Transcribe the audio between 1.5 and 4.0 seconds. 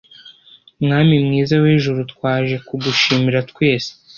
w’ijuru twaje kugushima twese